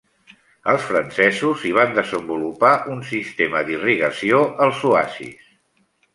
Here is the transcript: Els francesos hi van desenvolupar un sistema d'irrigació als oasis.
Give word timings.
Els 0.71 0.85
francesos 0.91 1.65
hi 1.69 1.73
van 1.79 1.93
desenvolupar 1.97 2.73
un 2.95 3.05
sistema 3.11 3.63
d'irrigació 3.69 4.43
als 4.67 4.83
oasis. 4.95 5.55